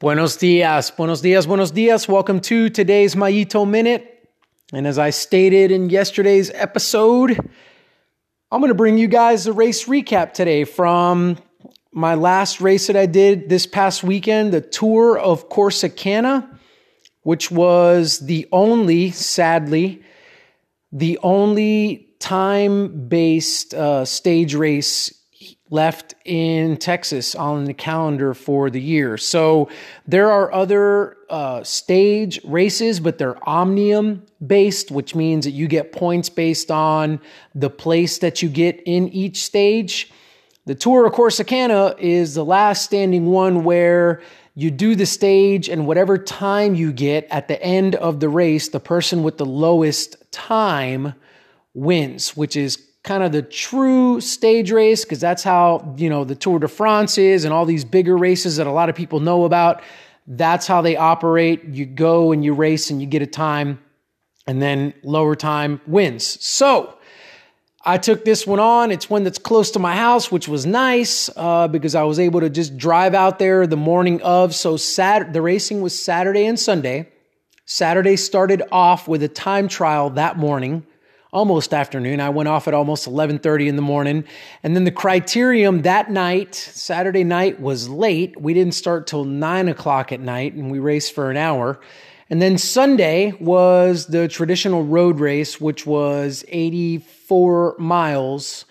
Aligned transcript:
Buenos 0.00 0.38
dias, 0.38 0.90
buenos 0.96 1.20
dias, 1.20 1.46
buenos 1.46 1.72
dias. 1.72 2.08
Welcome 2.08 2.40
to 2.40 2.70
today's 2.70 3.14
Mayito 3.14 3.68
Minute. 3.68 4.30
And 4.72 4.86
as 4.86 4.98
I 4.98 5.10
stated 5.10 5.70
in 5.70 5.90
yesterday's 5.90 6.50
episode, 6.54 7.38
I'm 8.50 8.60
going 8.62 8.70
to 8.70 8.74
bring 8.74 8.96
you 8.96 9.08
guys 9.08 9.46
a 9.46 9.52
race 9.52 9.84
recap 9.84 10.32
today 10.32 10.64
from 10.64 11.36
my 11.92 12.14
last 12.14 12.62
race 12.62 12.86
that 12.86 12.96
I 12.96 13.04
did 13.04 13.50
this 13.50 13.66
past 13.66 14.02
weekend, 14.02 14.54
the 14.54 14.62
Tour 14.62 15.18
of 15.18 15.50
Corsicana, 15.50 16.48
which 17.20 17.50
was 17.50 18.20
the 18.20 18.48
only, 18.52 19.10
sadly, 19.10 20.02
the 20.92 21.18
only 21.22 22.08
time 22.20 23.06
based 23.06 23.74
uh, 23.74 24.06
stage 24.06 24.54
race 24.54 25.19
left 25.70 26.14
in 26.24 26.76
Texas 26.76 27.34
on 27.34 27.64
the 27.64 27.72
calendar 27.72 28.34
for 28.34 28.70
the 28.70 28.80
year. 28.80 29.16
So 29.16 29.70
there 30.06 30.30
are 30.30 30.52
other 30.52 31.16
uh, 31.30 31.62
stage 31.62 32.40
races, 32.44 32.98
but 32.98 33.18
they're 33.18 33.48
omnium 33.48 34.26
based, 34.44 34.90
which 34.90 35.14
means 35.14 35.44
that 35.44 35.52
you 35.52 35.68
get 35.68 35.92
points 35.92 36.28
based 36.28 36.72
on 36.72 37.20
the 37.54 37.70
place 37.70 38.18
that 38.18 38.42
you 38.42 38.48
get 38.48 38.82
in 38.84 39.08
each 39.10 39.44
stage. 39.44 40.12
The 40.66 40.74
Tour 40.74 41.06
of 41.06 41.12
Corsicana 41.12 41.98
is 41.98 42.34
the 42.34 42.44
last 42.44 42.84
standing 42.84 43.26
one 43.26 43.64
where 43.64 44.22
you 44.56 44.70
do 44.70 44.96
the 44.96 45.06
stage, 45.06 45.68
and 45.68 45.86
whatever 45.86 46.18
time 46.18 46.74
you 46.74 46.92
get 46.92 47.26
at 47.30 47.46
the 47.46 47.62
end 47.62 47.94
of 47.94 48.18
the 48.18 48.28
race, 48.28 48.68
the 48.68 48.80
person 48.80 49.22
with 49.22 49.38
the 49.38 49.46
lowest 49.46 50.16
time 50.32 51.14
wins, 51.72 52.36
which 52.36 52.56
is 52.56 52.89
kind 53.02 53.22
of 53.22 53.32
the 53.32 53.42
true 53.42 54.20
stage 54.20 54.70
race 54.70 55.04
because 55.04 55.20
that's 55.20 55.42
how 55.42 55.94
you 55.96 56.10
know 56.10 56.24
the 56.24 56.34
Tour 56.34 56.58
de 56.58 56.68
France 56.68 57.18
is 57.18 57.44
and 57.44 57.52
all 57.52 57.64
these 57.64 57.84
bigger 57.84 58.16
races 58.16 58.56
that 58.56 58.66
a 58.66 58.72
lot 58.72 58.88
of 58.88 58.94
people 58.94 59.20
know 59.20 59.44
about. 59.44 59.82
That's 60.26 60.66
how 60.66 60.82
they 60.82 60.96
operate. 60.96 61.64
You 61.64 61.86
go 61.86 62.32
and 62.32 62.44
you 62.44 62.54
race 62.54 62.90
and 62.90 63.00
you 63.00 63.06
get 63.06 63.22
a 63.22 63.26
time, 63.26 63.80
and 64.46 64.60
then 64.60 64.94
lower 65.02 65.34
time 65.34 65.80
wins. 65.86 66.44
So 66.44 66.96
I 67.82 67.96
took 67.96 68.24
this 68.26 68.46
one 68.46 68.60
on. 68.60 68.90
It's 68.90 69.08
one 69.08 69.24
that's 69.24 69.38
close 69.38 69.70
to 69.72 69.78
my 69.78 69.96
house, 69.96 70.30
which 70.30 70.46
was 70.46 70.66
nice 70.66 71.30
uh, 71.34 71.66
because 71.68 71.94
I 71.94 72.02
was 72.02 72.18
able 72.18 72.40
to 72.40 72.50
just 72.50 72.76
drive 72.76 73.14
out 73.14 73.38
there 73.38 73.66
the 73.66 73.76
morning 73.76 74.20
of. 74.22 74.54
So 74.54 74.76
Sat- 74.76 75.32
the 75.32 75.40
racing 75.40 75.80
was 75.80 75.98
Saturday 75.98 76.44
and 76.44 76.60
Sunday. 76.60 77.08
Saturday 77.64 78.16
started 78.16 78.62
off 78.70 79.08
with 79.08 79.22
a 79.22 79.28
time 79.28 79.68
trial 79.68 80.10
that 80.10 80.36
morning 80.36 80.84
almost 81.32 81.72
afternoon. 81.72 82.20
I 82.20 82.30
went 82.30 82.48
off 82.48 82.66
at 82.66 82.74
almost 82.74 83.06
11:30 83.06 83.68
in 83.68 83.76
the 83.76 83.82
morning, 83.82 84.24
and 84.62 84.74
then 84.74 84.84
the 84.84 84.92
criterium 84.92 85.82
that 85.82 86.10
night, 86.10 86.54
Saturday 86.54 87.24
night, 87.24 87.60
was 87.60 87.88
late. 87.88 88.40
We 88.40 88.54
didn't 88.54 88.74
start 88.74 89.06
till 89.06 89.24
nine 89.24 89.68
o'clock 89.68 90.12
at 90.12 90.20
night, 90.20 90.54
and 90.54 90.70
we 90.70 90.78
raced 90.78 91.14
for 91.14 91.30
an 91.30 91.36
hour. 91.36 91.78
And 92.28 92.40
then 92.40 92.58
Sunday 92.58 93.32
was 93.40 94.06
the 94.06 94.28
traditional 94.28 94.84
road 94.84 95.18
race, 95.18 95.60
which 95.60 95.84
was 95.84 96.44
84 96.48 97.74
miles, 97.78 98.64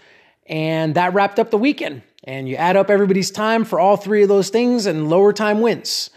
and 0.47 0.95
that 0.95 1.13
wrapped 1.13 1.39
up 1.39 1.51
the 1.51 1.57
weekend. 1.57 2.01
And 2.23 2.47
you 2.47 2.55
add 2.55 2.77
up 2.77 2.89
everybody's 2.89 3.31
time 3.31 3.63
for 3.65 3.79
all 3.79 3.97
three 3.97 4.23
of 4.23 4.29
those 4.29 4.49
things, 4.49 4.85
and 4.85 5.09
lower 5.09 5.33
time 5.33 5.61
wins. 5.61 6.09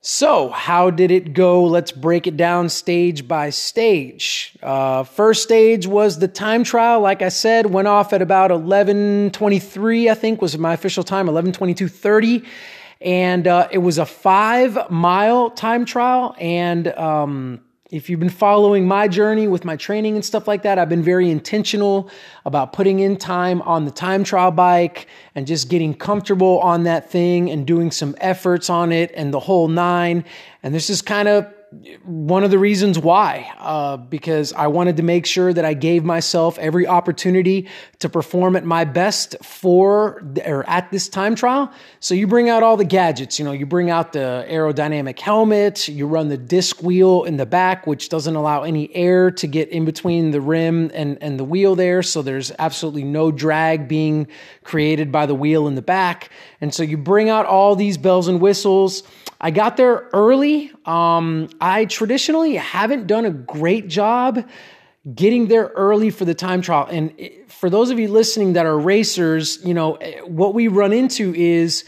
So, 0.00 0.50
how 0.50 0.90
did 0.90 1.10
it 1.10 1.32
go? 1.32 1.64
Let's 1.64 1.90
break 1.90 2.28
it 2.28 2.36
down 2.36 2.68
stage 2.68 3.26
by 3.26 3.50
stage. 3.50 4.56
Uh, 4.62 5.02
first 5.02 5.42
stage 5.42 5.88
was 5.88 6.20
the 6.20 6.28
time 6.28 6.62
trial. 6.62 7.00
Like 7.00 7.20
I 7.20 7.30
said, 7.30 7.66
went 7.66 7.88
off 7.88 8.12
at 8.12 8.22
about 8.22 8.52
11:23. 8.52 10.08
I 10.08 10.14
think 10.14 10.40
was 10.40 10.56
my 10.56 10.72
official 10.72 11.02
time, 11.02 11.26
11:22:30, 11.26 12.46
and 13.00 13.48
uh, 13.48 13.66
it 13.72 13.78
was 13.78 13.98
a 13.98 14.06
five 14.06 14.88
mile 14.88 15.50
time 15.50 15.84
trial. 15.84 16.36
And 16.38 16.86
um, 16.88 17.60
if 17.90 18.10
you've 18.10 18.20
been 18.20 18.28
following 18.28 18.86
my 18.86 19.08
journey 19.08 19.48
with 19.48 19.64
my 19.64 19.74
training 19.74 20.14
and 20.14 20.22
stuff 20.22 20.46
like 20.46 20.62
that, 20.62 20.78
I've 20.78 20.90
been 20.90 21.02
very 21.02 21.30
intentional 21.30 22.10
about 22.44 22.74
putting 22.74 23.00
in 23.00 23.16
time 23.16 23.62
on 23.62 23.86
the 23.86 23.90
time 23.90 24.24
trial 24.24 24.50
bike 24.50 25.06
and 25.34 25.46
just 25.46 25.70
getting 25.70 25.94
comfortable 25.94 26.58
on 26.60 26.82
that 26.82 27.10
thing 27.10 27.50
and 27.50 27.66
doing 27.66 27.90
some 27.90 28.14
efforts 28.20 28.68
on 28.68 28.92
it 28.92 29.10
and 29.14 29.32
the 29.32 29.40
whole 29.40 29.68
nine. 29.68 30.24
And 30.62 30.74
this 30.74 30.90
is 30.90 31.00
kind 31.00 31.28
of 31.28 31.46
one 32.04 32.44
of 32.44 32.50
the 32.50 32.58
reasons 32.58 32.98
why, 32.98 33.50
uh, 33.58 33.98
because 33.98 34.54
I 34.54 34.68
wanted 34.68 34.96
to 34.96 35.02
make 35.02 35.26
sure 35.26 35.52
that 35.52 35.66
I 35.66 35.74
gave 35.74 36.02
myself 36.02 36.58
every 36.58 36.86
opportunity 36.86 37.68
to 37.98 38.08
perform 38.08 38.56
at 38.56 38.64
my 38.64 38.84
best 38.84 39.36
for 39.42 40.22
or 40.46 40.68
at 40.68 40.90
this 40.90 41.10
time 41.10 41.34
trial. 41.34 41.70
So 42.00 42.14
you 42.14 42.26
bring 42.26 42.48
out 42.48 42.62
all 42.62 42.78
the 42.78 42.86
gadgets, 42.86 43.38
you 43.38 43.44
know, 43.44 43.52
you 43.52 43.66
bring 43.66 43.90
out 43.90 44.14
the 44.14 44.46
aerodynamic 44.48 45.18
helmet, 45.18 45.88
you 45.88 46.06
run 46.06 46.28
the 46.28 46.38
disc 46.38 46.82
wheel 46.82 47.24
in 47.24 47.36
the 47.36 47.46
back, 47.46 47.86
which 47.86 48.08
doesn't 48.08 48.34
allow 48.34 48.62
any 48.62 48.94
air 48.94 49.30
to 49.32 49.46
get 49.46 49.68
in 49.68 49.84
between 49.84 50.30
the 50.30 50.40
rim 50.40 50.90
and, 50.94 51.18
and 51.22 51.38
the 51.38 51.44
wheel 51.44 51.74
there. 51.74 52.02
So 52.02 52.22
there's 52.22 52.50
absolutely 52.58 53.04
no 53.04 53.30
drag 53.30 53.88
being 53.88 54.26
created 54.64 55.12
by 55.12 55.26
the 55.26 55.34
wheel 55.34 55.68
in 55.68 55.74
the 55.74 55.82
back. 55.82 56.30
And 56.62 56.74
so 56.74 56.82
you 56.82 56.96
bring 56.96 57.28
out 57.28 57.44
all 57.44 57.76
these 57.76 57.98
bells 57.98 58.26
and 58.26 58.40
whistles. 58.40 59.02
I 59.40 59.50
got 59.50 59.76
there 59.76 60.08
early. 60.12 60.72
Um, 60.84 61.48
I 61.60 61.84
traditionally 61.84 62.56
haven't 62.56 63.06
done 63.06 63.24
a 63.24 63.30
great 63.30 63.88
job 63.88 64.44
getting 65.14 65.46
there 65.46 65.66
early 65.76 66.10
for 66.10 66.24
the 66.24 66.34
time 66.34 66.60
trial. 66.60 66.88
And 66.90 67.14
for 67.46 67.70
those 67.70 67.90
of 67.90 67.98
you 67.98 68.08
listening 68.08 68.54
that 68.54 68.66
are 68.66 68.78
racers, 68.78 69.64
you 69.64 69.74
know, 69.74 69.98
what 70.26 70.54
we 70.54 70.68
run 70.68 70.92
into 70.92 71.34
is 71.34 71.84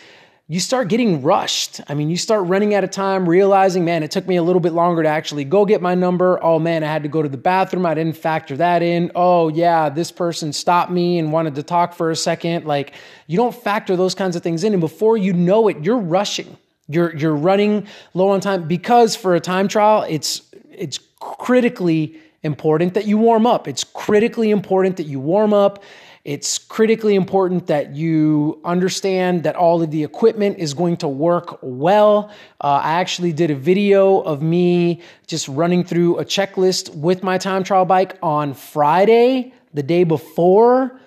you 0.47 0.59
start 0.59 0.89
getting 0.89 1.23
rushed. 1.23 1.81
I 1.89 1.95
mean, 1.95 2.09
you 2.09 2.17
start 2.17 2.47
running 2.47 2.75
out 2.75 2.83
of 2.83 2.91
time, 2.91 3.29
realizing, 3.29 3.85
man, 3.85 4.03
it 4.03 4.11
took 4.11 4.27
me 4.27 4.37
a 4.37 4.43
little 4.43 4.59
bit 4.61 4.73
longer 4.73 5.03
to 5.03 5.09
actually 5.09 5.45
go 5.45 5.65
get 5.65 5.81
my 5.81 5.95
number. 5.95 6.43
Oh, 6.43 6.59
man, 6.59 6.83
I 6.83 6.87
had 6.87 7.03
to 7.05 7.09
go 7.09 7.23
to 7.23 7.29
the 7.29 7.37
bathroom. 7.37 7.87
I 7.87 7.95
didn't 7.95 8.17
factor 8.17 8.57
that 8.57 8.83
in. 8.83 9.13
Oh, 9.15 9.49
yeah, 9.49 9.91
this 9.91 10.11
person 10.11 10.53
stopped 10.53 10.91
me 10.91 11.19
and 11.19 11.33
wanted 11.33 11.55
to 11.57 11.63
talk 11.63 11.95
for 11.95 12.11
a 12.11 12.17
second. 12.17 12.65
Like, 12.65 12.95
you 13.27 13.37
don't 13.37 13.55
factor 13.55 13.97
those 13.97 14.15
kinds 14.15 14.35
of 14.35 14.43
things 14.43 14.65
in. 14.65 14.73
And 14.73 14.81
before 14.81 15.17
you 15.17 15.33
know 15.33 15.69
it, 15.69 15.85
you're 15.85 15.99
rushing. 15.99 16.57
You're 16.91 17.15
you're 17.17 17.37
running 17.37 17.87
low 18.15 18.31
on 18.31 18.41
time 18.41 18.67
because 18.67 19.15
for 19.15 19.35
a 19.35 19.41
time 19.41 19.69
trial, 19.69 20.05
it's 20.09 20.43
it's 20.71 20.99
critically 21.21 22.19
important 22.43 22.95
that 22.95 23.07
you 23.07 23.17
warm 23.17 23.47
up. 23.47 23.69
It's 23.69 23.85
critically 23.85 24.51
important 24.51 24.97
that 24.97 25.07
you 25.07 25.21
warm 25.21 25.53
up. 25.53 25.85
It's 26.25 26.59
critically 26.59 27.15
important 27.15 27.69
that 27.69 27.95
you 27.95 28.61
understand 28.65 29.45
that 29.45 29.57
all 29.57 29.83
of 29.83 29.91
the 29.91 30.05
equipment 30.05 30.59
is 30.59 30.75
going 30.75 30.99
to 30.99 31.09
work 31.09 31.59
well. 31.63 32.31
Uh, 32.61 32.81
I 32.83 32.93
actually 33.01 33.33
did 33.33 33.51
a 33.51 33.55
video 33.55 34.21
of 34.21 34.43
me 34.43 35.01
just 35.27 35.49
running 35.49 35.83
through 35.83 36.19
a 36.19 36.25
checklist 36.25 36.95
with 36.95 37.23
my 37.23 37.39
time 37.39 37.63
trial 37.63 37.87
bike 37.87 38.19
on 38.23 38.53
Friday, 38.53 39.55
the 39.73 39.83
day 39.83 40.05
before 40.05 41.01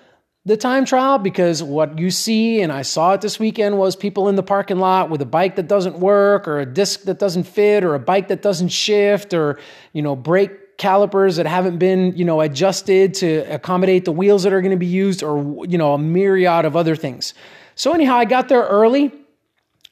the 0.46 0.56
time 0.56 0.84
trial 0.84 1.18
because 1.18 1.62
what 1.62 1.98
you 1.98 2.10
see 2.10 2.60
and 2.60 2.70
I 2.70 2.82
saw 2.82 3.14
it 3.14 3.22
this 3.22 3.38
weekend 3.38 3.78
was 3.78 3.96
people 3.96 4.28
in 4.28 4.36
the 4.36 4.42
parking 4.42 4.78
lot 4.78 5.08
with 5.08 5.22
a 5.22 5.26
bike 5.26 5.56
that 5.56 5.68
doesn't 5.68 5.98
work 5.98 6.46
or 6.46 6.60
a 6.60 6.66
disc 6.66 7.02
that 7.04 7.18
doesn't 7.18 7.44
fit 7.44 7.82
or 7.82 7.94
a 7.94 7.98
bike 7.98 8.28
that 8.28 8.42
doesn't 8.42 8.68
shift 8.68 9.32
or 9.32 9.58
you 9.92 10.02
know 10.02 10.14
brake 10.14 10.76
calipers 10.76 11.36
that 11.36 11.46
haven't 11.46 11.78
been 11.78 12.14
you 12.16 12.24
know 12.24 12.40
adjusted 12.40 13.14
to 13.14 13.38
accommodate 13.52 14.04
the 14.04 14.12
wheels 14.12 14.42
that 14.42 14.52
are 14.52 14.60
going 14.60 14.70
to 14.70 14.76
be 14.76 14.86
used 14.86 15.22
or 15.22 15.64
you 15.66 15.78
know 15.78 15.94
a 15.94 15.98
myriad 15.98 16.64
of 16.64 16.76
other 16.76 16.96
things. 16.96 17.32
So 17.74 17.92
anyhow, 17.92 18.16
I 18.16 18.24
got 18.24 18.48
there 18.48 18.62
early, 18.62 19.12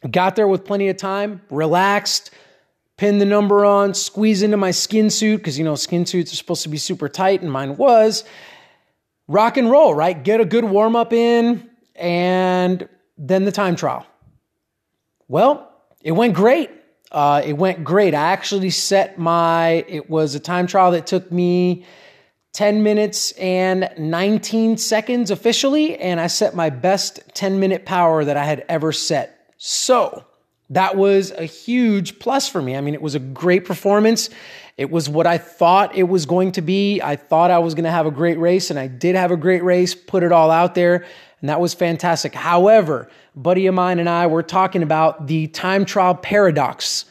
got 0.09 0.37
there 0.37 0.47
with 0.47 0.65
plenty 0.65 0.89
of 0.89 0.97
time, 0.97 1.41
relaxed, 1.51 2.31
pinned 2.97 3.21
the 3.21 3.25
number 3.25 3.65
on, 3.65 3.95
squeezed 3.95 4.43
into 4.43 4.57
my 4.57 4.71
skin 4.71 5.09
suit 5.09 5.39
because 5.39 5.59
you 5.59 5.65
know 5.65 5.77
skin 5.77 6.05
suits 6.05 6.33
are 6.33 6.37
supposed 6.37 6.63
to 6.65 6.69
be 6.69 6.79
super 6.79 7.09
tight 7.09 7.41
and 7.41 7.51
mine 7.51 7.77
was 7.77 8.25
rock 9.29 9.57
and 9.57 9.71
roll, 9.71 9.95
right? 9.95 10.23
Get 10.23 10.41
a 10.41 10.45
good 10.45 10.65
warm 10.65 10.97
up 10.97 11.13
in 11.13 11.71
and 11.95 12.89
then 13.19 13.45
the 13.45 13.53
time 13.53 13.77
trial. 13.77 14.07
Well, 15.29 15.71
it 16.03 16.13
went 16.13 16.35
great. 16.35 16.71
Uh, 17.11 17.43
it 17.45 17.55
went 17.55 17.85
great. 17.85 18.15
I 18.15 18.33
actually 18.33 18.71
set 18.71 19.19
my, 19.19 19.85
it 19.89 20.09
was 20.09 20.35
a 20.35 20.41
time 20.41 20.67
trial 20.67 20.93
that 20.93 21.07
took 21.07 21.31
me 21.31 21.85
10 22.53 22.83
minutes 22.83 23.33
and 23.33 23.91
19 23.99 24.77
seconds 24.77 25.31
officially, 25.31 25.97
and 25.97 26.21
I 26.21 26.27
set 26.27 26.55
my 26.55 26.71
best 26.71 27.21
10 27.35 27.61
minute 27.61 27.87
power 27.87 28.25
that 28.25 28.37
I 28.37 28.45
had 28.45 28.65
ever 28.69 28.93
set. 28.93 29.55
So 29.57 30.25
that 30.71 30.97
was 30.97 31.31
a 31.33 31.45
huge 31.45 32.19
plus 32.19 32.49
for 32.49 32.61
me. 32.61 32.77
I 32.77 32.81
mean, 32.81 32.95
it 32.95 33.03
was 33.03 33.15
a 33.15 33.19
great 33.19 33.65
performance. 33.65 34.31
It 34.79 34.91
was 34.91 35.09
what 35.09 35.27
I 35.27 35.39
thought 35.39 35.95
it 35.95 36.05
was 36.05 36.27
going 36.27 36.53
to 36.53 36.63
be. 36.63 37.01
I 37.01 37.17
thought 37.17 37.51
I 37.51 37.59
was 37.59 37.75
going 37.75 37.85
to 37.85 37.91
have 37.91 38.07
a 38.07 38.11
great 38.11 38.39
race, 38.39 38.71
and 38.71 38.79
I 38.79 38.87
did 38.87 39.15
have 39.17 39.31
a 39.31 39.37
great 39.37 39.63
race, 39.63 39.95
put 39.95 40.23
it 40.23 40.33
all 40.33 40.51
out 40.51 40.75
there, 40.75 41.05
and 41.41 41.49
that 41.49 41.61
was 41.61 41.75
fantastic. 41.75 42.35
However, 42.35 43.09
buddy 43.37 43.67
of 43.67 43.75
mine 43.75 43.99
and 43.99 44.09
I 44.09 44.27
were 44.27 44.43
talking 44.43 44.83
about 44.83 45.27
the 45.27 45.47
time 45.49 45.85
trial 45.85 46.15
paradox. 46.15 47.05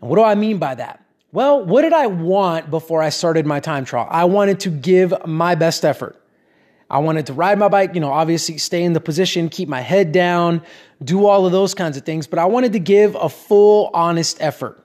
And 0.00 0.10
what 0.10 0.16
do 0.16 0.22
I 0.22 0.34
mean 0.34 0.58
by 0.58 0.74
that? 0.76 1.04
Well, 1.32 1.64
what 1.64 1.82
did 1.82 1.94
I 1.94 2.06
want 2.06 2.70
before 2.70 3.02
I 3.02 3.08
started 3.08 3.46
my 3.46 3.58
time 3.58 3.84
trial? 3.84 4.06
I 4.10 4.26
wanted 4.26 4.60
to 4.60 4.70
give 4.70 5.14
my 5.26 5.54
best 5.54 5.84
effort. 5.84 6.22
I 6.90 6.98
wanted 6.98 7.24
to 7.26 7.32
ride 7.32 7.58
my 7.58 7.68
bike, 7.68 7.94
you 7.94 8.00
know, 8.02 8.12
obviously 8.12 8.58
stay 8.58 8.82
in 8.84 8.92
the 8.92 9.00
position, 9.00 9.48
keep 9.48 9.66
my 9.66 9.80
head 9.80 10.12
down, 10.12 10.60
do 11.02 11.24
all 11.24 11.46
of 11.46 11.52
those 11.52 11.74
kinds 11.74 11.96
of 11.96 12.04
things, 12.04 12.26
but 12.26 12.38
I 12.38 12.44
wanted 12.44 12.74
to 12.74 12.78
give 12.78 13.14
a 13.14 13.30
full, 13.30 13.90
honest 13.94 14.36
effort. 14.40 14.81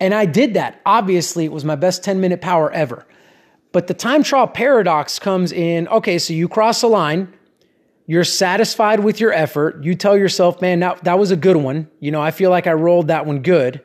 And 0.00 0.14
I 0.14 0.26
did 0.26 0.54
that. 0.54 0.80
Obviously, 0.86 1.44
it 1.44 1.52
was 1.52 1.64
my 1.64 1.76
best 1.76 2.04
10 2.04 2.20
minute 2.20 2.40
power 2.40 2.70
ever. 2.72 3.06
But 3.72 3.86
the 3.86 3.94
time 3.94 4.22
trial 4.22 4.46
paradox 4.46 5.18
comes 5.18 5.52
in 5.52 5.88
okay, 5.88 6.18
so 6.18 6.32
you 6.32 6.48
cross 6.48 6.82
a 6.82 6.86
line, 6.86 7.34
you're 8.06 8.24
satisfied 8.24 9.00
with 9.00 9.20
your 9.20 9.32
effort. 9.32 9.84
You 9.84 9.94
tell 9.94 10.16
yourself, 10.16 10.60
man, 10.62 10.80
that, 10.80 11.04
that 11.04 11.18
was 11.18 11.30
a 11.30 11.36
good 11.36 11.56
one. 11.56 11.88
You 12.00 12.10
know, 12.10 12.22
I 12.22 12.30
feel 12.30 12.50
like 12.50 12.66
I 12.66 12.72
rolled 12.72 13.08
that 13.08 13.26
one 13.26 13.42
good. 13.42 13.82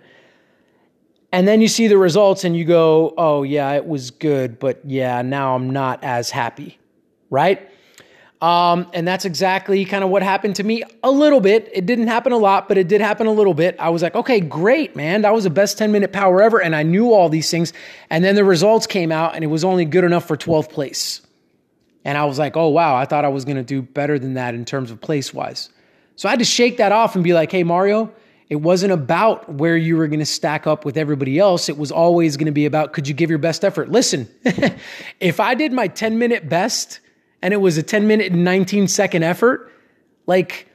And 1.34 1.48
then 1.48 1.62
you 1.62 1.68
see 1.68 1.88
the 1.88 1.98
results 1.98 2.44
and 2.44 2.56
you 2.56 2.64
go, 2.64 3.14
oh, 3.18 3.44
yeah, 3.44 3.74
it 3.74 3.88
was 3.88 4.12
good, 4.12 4.60
but 4.60 4.80
yeah, 4.86 5.24
now 5.24 5.56
I'm 5.56 5.72
not 5.72 6.04
as 6.04 6.30
happy, 6.30 6.78
right? 7.32 7.70
Um, 8.44 8.88
and 8.92 9.08
that's 9.08 9.24
exactly 9.24 9.86
kind 9.86 10.04
of 10.04 10.10
what 10.10 10.22
happened 10.22 10.58
to 10.58 10.66
me 10.66 10.84
a 11.02 11.10
little 11.10 11.40
bit. 11.40 11.70
It 11.72 11.86
didn't 11.86 12.08
happen 12.08 12.34
a 12.34 12.38
lot, 12.38 12.68
but 12.68 12.78
it 12.78 12.90
did 12.90 13.00
happen 13.00 13.26
a 13.26 13.32
little 13.32 13.54
bit. 13.54 13.78
I 13.80 13.88
was 13.88 14.02
like, 14.02 14.16
okay, 14.16 14.42
great, 14.42 14.98
man. 14.98 15.22
That 15.22 15.34
was 15.34 15.46
the 15.46 15.50
best 15.50 15.78
10 15.78 15.94
minute 15.94 16.12
power 16.12 16.42
ever. 16.42 16.62
And 16.62 16.76
I 16.76 16.84
knew 16.84 17.14
all 17.14 17.30
these 17.30 17.50
things. 17.50 17.72
And 18.10 18.22
then 18.22 18.36
the 18.36 18.44
results 18.44 18.86
came 18.86 19.14
out 19.14 19.34
and 19.34 19.46
it 19.46 19.48
was 19.48 19.64
only 19.64 19.86
good 19.86 20.04
enough 20.04 20.28
for 20.28 20.36
12th 20.36 20.70
place. 20.72 21.22
And 22.04 22.18
I 22.18 22.26
was 22.26 22.38
like, 22.38 22.58
oh, 22.58 22.68
wow, 22.68 22.98
I 22.98 23.06
thought 23.06 23.24
I 23.24 23.30
was 23.30 23.46
going 23.46 23.56
to 23.56 23.64
do 23.64 23.82
better 23.82 24.20
than 24.20 24.34
that 24.34 24.56
in 24.56 24.66
terms 24.66 24.92
of 24.92 25.00
place 25.00 25.34
wise. 25.34 25.70
So 26.18 26.28
I 26.28 26.34
had 26.34 26.40
to 26.40 26.46
shake 26.46 26.76
that 26.78 26.92
off 26.92 27.16
and 27.16 27.24
be 27.24 27.34
like, 27.34 27.50
hey, 27.50 27.64
Mario, 27.64 28.12
it 28.50 28.58
wasn't 28.58 28.92
about 28.92 29.54
where 29.54 29.78
you 29.78 29.96
were 29.96 30.08
going 30.08 30.20
to 30.20 30.26
stack 30.26 30.68
up 30.68 30.84
with 30.84 30.98
everybody 30.98 31.40
else. 31.40 31.70
It 31.70 31.78
was 31.78 31.94
always 31.94 32.36
going 32.36 32.48
to 32.48 32.52
be 32.52 32.66
about 32.66 32.92
could 32.92 33.08
you 33.08 33.14
give 33.14 33.30
your 33.30 33.40
best 33.40 33.64
effort? 33.64 33.90
Listen, 33.90 34.28
if 35.22 35.40
I 35.40 35.56
did 35.56 35.72
my 35.72 35.88
10 35.88 36.20
minute 36.20 36.50
best 36.50 37.00
and 37.44 37.54
it 37.54 37.58
was 37.58 37.78
a 37.78 37.84
10 37.84 38.08
minute 38.08 38.32
and 38.32 38.46
19 38.46 38.88
second 38.88 39.24
effort, 39.24 39.70
like, 40.26 40.70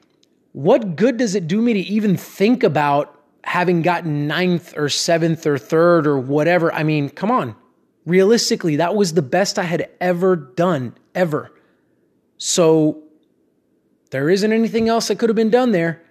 what 0.52 0.96
good 0.96 1.16
does 1.16 1.34
it 1.34 1.48
do 1.48 1.62
me 1.62 1.72
to 1.72 1.80
even 1.80 2.16
think 2.18 2.62
about 2.62 3.18
having 3.42 3.80
gotten 3.80 4.26
ninth 4.26 4.76
or 4.76 4.90
seventh 4.90 5.46
or 5.46 5.56
third 5.56 6.06
or 6.06 6.18
whatever? 6.18 6.72
I 6.72 6.82
mean, 6.82 7.08
come 7.08 7.30
on. 7.30 7.56
Realistically, 8.04 8.76
that 8.76 8.94
was 8.94 9.14
the 9.14 9.22
best 9.22 9.58
I 9.58 9.62
had 9.62 9.88
ever 9.98 10.36
done, 10.36 10.94
ever. 11.14 11.50
So 12.36 13.02
there 14.10 14.28
isn't 14.28 14.52
anything 14.52 14.90
else 14.90 15.08
that 15.08 15.18
could 15.18 15.30
have 15.30 15.36
been 15.36 15.50
done 15.50 15.72
there. 15.72 16.02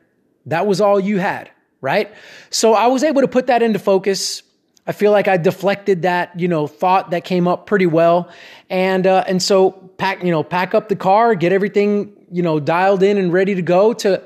That 0.48 0.65
was 0.65 0.81
all 0.81 1.00
you 1.00 1.19
had, 1.19 1.51
right? 1.81 2.12
So 2.50 2.74
I 2.74 2.88
was 2.88 3.04
able 3.04 3.21
to 3.21 3.27
put 3.27 3.45
that 3.48 3.62
into 3.62 3.77
focus. 3.77 4.42
I 4.88 4.92
feel 4.92 5.12
like 5.12 5.27
I 5.27 5.38
deflected 5.38 6.01
that, 6.01 6.39
you 6.39 6.48
know, 6.48 6.65
thought 6.65 7.12
that 7.12 7.25
came 7.25 7.48
up 7.48 7.68
pretty 7.68 7.86
well. 7.86 8.31
And 8.69 9.06
uh, 9.06 9.24
and 9.27 9.42
so 9.42 9.87
pack, 9.98 10.24
you 10.24 10.32
know, 10.32 10.44
pack 10.44 10.74
up 10.74 10.90
the 10.90 10.96
car, 10.96 11.36
get 11.36 11.52
everything, 11.52 12.14
you 12.32 12.42
know, 12.42 12.60
dialed 12.60 13.04
in 13.04 13.18
and 13.18 13.34
ready 13.34 13.56
to 13.56 13.62
go 13.62 13.94
to 13.94 14.22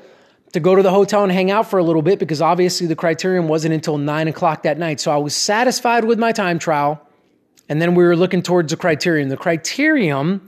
to 0.52 0.60
go 0.60 0.74
to 0.74 0.82
the 0.82 0.90
hotel 0.90 1.22
and 1.22 1.32
hang 1.32 1.50
out 1.50 1.70
for 1.70 1.78
a 1.78 1.82
little 1.82 2.02
bit 2.02 2.18
because 2.18 2.42
obviously 2.42 2.86
the 2.86 2.96
criterium 2.96 3.46
wasn't 3.46 3.72
until 3.72 3.96
nine 3.96 4.28
o'clock 4.28 4.64
that 4.64 4.78
night. 4.78 5.00
So 5.00 5.10
I 5.10 5.16
was 5.16 5.34
satisfied 5.34 6.04
with 6.04 6.18
my 6.18 6.32
time 6.32 6.58
trial. 6.58 7.00
And 7.68 7.80
then 7.80 7.94
we 7.94 8.04
were 8.04 8.16
looking 8.16 8.42
towards 8.42 8.70
the 8.70 8.76
criterium. 8.76 9.30
The 9.30 9.36
criterium 9.38 10.42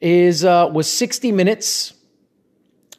is 0.00 0.44
uh, 0.44 0.70
was 0.72 0.90
60 0.90 1.32
minutes, 1.32 1.94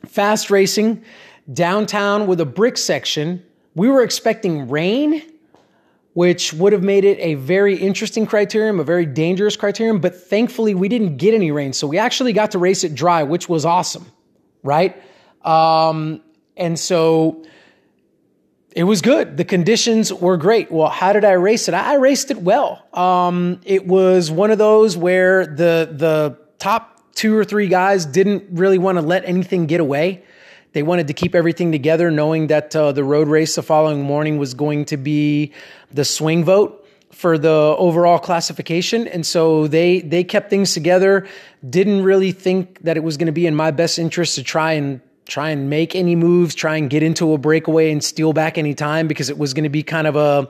fast 0.05 0.49
racing, 0.49 1.03
downtown 1.51 2.27
with 2.27 2.41
a 2.41 2.45
brick 2.45 2.77
section. 2.77 3.45
We 3.73 3.87
were 3.87 4.03
expecting 4.03 4.67
rain, 4.67 5.21
which 6.17 6.51
would 6.51 6.73
have 6.73 6.81
made 6.81 7.05
it 7.05 7.19
a 7.19 7.35
very 7.35 7.75
interesting 7.75 8.25
criterium, 8.25 8.79
a 8.79 8.83
very 8.83 9.05
dangerous 9.05 9.55
criterium, 9.55 10.01
but 10.01 10.15
thankfully 10.15 10.73
we 10.73 10.89
didn't 10.89 11.17
get 11.17 11.31
any 11.31 11.51
rain. 11.51 11.71
So 11.73 11.85
we 11.85 11.99
actually 11.99 12.33
got 12.33 12.49
to 12.53 12.57
race 12.57 12.83
it 12.83 12.95
dry, 12.95 13.21
which 13.21 13.47
was 13.47 13.65
awesome, 13.65 14.03
right? 14.63 14.99
Um, 15.43 16.23
and 16.55 16.79
so 16.79 17.45
it 18.71 18.85
was 18.85 19.03
good. 19.03 19.37
The 19.37 19.45
conditions 19.45 20.11
were 20.11 20.37
great. 20.37 20.71
Well, 20.71 20.89
how 20.89 21.13
did 21.13 21.23
I 21.23 21.33
race 21.33 21.67
it? 21.67 21.75
I 21.75 21.97
raced 21.97 22.31
it 22.31 22.41
well. 22.41 22.83
Um, 22.95 23.61
it 23.63 23.85
was 23.85 24.31
one 24.31 24.49
of 24.49 24.57
those 24.57 24.97
where 24.97 25.45
the 25.45 25.87
the 25.91 26.35
top 26.57 27.13
two 27.13 27.37
or 27.37 27.45
three 27.45 27.67
guys 27.67 28.07
didn't 28.07 28.43
really 28.53 28.79
want 28.79 28.97
to 28.97 29.03
let 29.03 29.23
anything 29.25 29.67
get 29.67 29.79
away. 29.79 30.23
They 30.73 30.83
wanted 30.83 31.07
to 31.07 31.13
keep 31.13 31.33
everything 31.33 31.71
together, 31.71 32.11
knowing 32.11 32.47
that 32.47 32.75
uh, 32.75 32.91
the 32.91 33.03
road 33.03 33.27
race 33.27 33.55
the 33.55 33.63
following 33.63 34.03
morning 34.03 34.37
was 34.37 34.53
going 34.53 34.85
to 34.85 34.97
be 34.97 35.53
the 35.91 36.05
swing 36.05 36.43
vote 36.43 36.85
for 37.11 37.37
the 37.37 37.75
overall 37.77 38.19
classification, 38.19 39.07
and 39.07 39.25
so 39.25 39.67
they 39.67 40.01
they 40.01 40.23
kept 40.23 40.49
things 40.49 40.73
together. 40.73 41.27
Didn't 41.67 42.03
really 42.03 42.31
think 42.31 42.81
that 42.83 42.97
it 42.97 43.03
was 43.03 43.17
going 43.17 43.27
to 43.27 43.31
be 43.31 43.47
in 43.47 43.55
my 43.55 43.71
best 43.71 43.97
interest 43.97 44.35
to 44.35 44.43
try 44.43 44.73
and 44.73 45.01
try 45.25 45.49
and 45.49 45.69
make 45.69 45.95
any 45.95 46.15
moves, 46.15 46.55
try 46.55 46.77
and 46.77 46.89
get 46.89 47.03
into 47.03 47.33
a 47.33 47.37
breakaway 47.37 47.91
and 47.91 48.03
steal 48.03 48.33
back 48.33 48.57
any 48.57 48.73
time 48.73 49.07
because 49.07 49.29
it 49.29 49.37
was 49.37 49.53
going 49.53 49.63
to 49.63 49.69
be 49.69 49.83
kind 49.83 50.07
of 50.07 50.15
a 50.15 50.47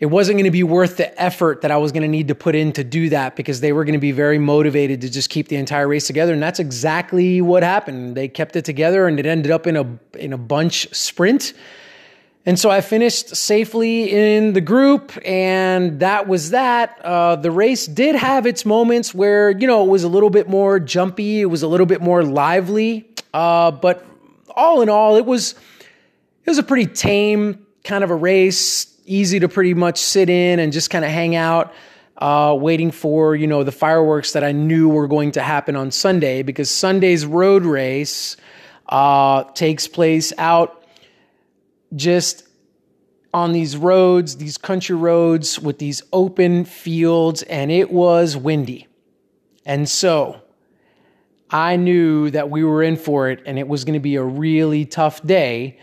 it 0.00 0.06
wasn't 0.06 0.36
going 0.36 0.44
to 0.44 0.50
be 0.50 0.62
worth 0.62 0.96
the 0.96 1.20
effort 1.20 1.62
that 1.62 1.70
I 1.70 1.76
was 1.76 1.90
going 1.90 2.02
to 2.02 2.08
need 2.08 2.28
to 2.28 2.34
put 2.34 2.54
in 2.54 2.72
to 2.72 2.84
do 2.84 3.08
that 3.08 3.34
because 3.34 3.60
they 3.60 3.72
were 3.72 3.84
going 3.84 3.94
to 3.94 3.98
be 3.98 4.12
very 4.12 4.38
motivated 4.38 5.00
to 5.00 5.10
just 5.10 5.28
keep 5.28 5.48
the 5.48 5.56
entire 5.56 5.88
race 5.88 6.06
together 6.06 6.32
and 6.32 6.42
that's 6.42 6.60
exactly 6.60 7.40
what 7.40 7.62
happened. 7.62 8.16
They 8.16 8.28
kept 8.28 8.56
it 8.56 8.64
together 8.64 9.06
and 9.08 9.18
it 9.18 9.26
ended 9.26 9.50
up 9.50 9.66
in 9.66 9.76
a 9.76 9.98
in 10.18 10.32
a 10.32 10.38
bunch 10.38 10.94
sprint. 10.94 11.52
And 12.46 12.58
so 12.58 12.70
I 12.70 12.80
finished 12.80 13.36
safely 13.36 14.10
in 14.10 14.54
the 14.54 14.62
group, 14.62 15.12
and 15.22 16.00
that 16.00 16.26
was 16.26 16.50
that. 16.50 16.98
Uh, 17.04 17.36
the 17.36 17.50
race 17.50 17.86
did 17.86 18.14
have 18.14 18.46
its 18.46 18.64
moments 18.64 19.12
where, 19.12 19.50
you 19.50 19.66
know, 19.66 19.84
it 19.84 19.88
was 19.88 20.02
a 20.02 20.08
little 20.08 20.30
bit 20.30 20.48
more 20.48 20.80
jumpy, 20.80 21.42
it 21.42 21.46
was 21.46 21.62
a 21.62 21.68
little 21.68 21.84
bit 21.84 22.00
more 22.00 22.22
lively. 22.22 23.06
Uh, 23.34 23.70
but 23.70 24.06
all 24.48 24.80
in 24.80 24.88
all, 24.88 25.16
it 25.16 25.26
was 25.26 25.56
it 26.44 26.50
was 26.50 26.56
a 26.56 26.62
pretty 26.62 26.86
tame 26.86 27.66
kind 27.84 28.02
of 28.02 28.10
a 28.10 28.14
race, 28.14 28.97
easy 29.08 29.40
to 29.40 29.48
pretty 29.48 29.74
much 29.74 29.98
sit 29.98 30.30
in 30.30 30.58
and 30.58 30.72
just 30.72 30.90
kind 30.90 31.04
of 31.04 31.10
hang 31.10 31.34
out, 31.34 31.72
uh, 32.18 32.56
waiting 32.58 32.90
for 32.90 33.34
you 33.34 33.46
know 33.46 33.64
the 33.64 33.72
fireworks 33.72 34.32
that 34.32 34.44
I 34.44 34.52
knew 34.52 34.88
were 34.88 35.08
going 35.08 35.32
to 35.32 35.42
happen 35.42 35.76
on 35.76 35.90
Sunday 35.90 36.42
because 36.42 36.70
Sunday's 36.70 37.26
road 37.26 37.64
race 37.64 38.36
uh, 38.88 39.44
takes 39.54 39.88
place 39.88 40.32
out 40.38 40.84
just 41.94 42.48
on 43.34 43.52
these 43.52 43.76
roads, 43.76 44.36
these 44.36 44.56
country 44.56 44.96
roads 44.96 45.58
with 45.58 45.78
these 45.78 46.02
open 46.12 46.64
fields, 46.64 47.42
and 47.44 47.70
it 47.70 47.90
was 47.90 48.36
windy. 48.36 48.86
And 49.66 49.88
so 49.88 50.40
I 51.50 51.76
knew 51.76 52.30
that 52.30 52.50
we 52.50 52.64
were 52.64 52.82
in 52.82 52.96
for 52.96 53.30
it 53.30 53.42
and 53.46 53.58
it 53.58 53.68
was 53.68 53.84
going 53.84 53.94
to 53.94 54.00
be 54.00 54.16
a 54.16 54.22
really 54.22 54.84
tough 54.84 55.22
day. 55.24 55.78